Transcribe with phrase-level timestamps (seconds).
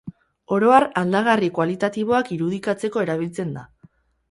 [0.55, 3.67] Oro har, aldagarri kualitatiboak irudikatzeko erabiltzen da.